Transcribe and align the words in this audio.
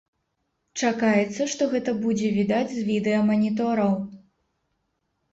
Чакаецца, 0.85 1.41
што 1.53 1.67
гэта 1.73 1.91
будзе 2.05 2.31
відаць 2.37 2.69
з 2.71 2.79
відэаманітораў! 2.87 3.93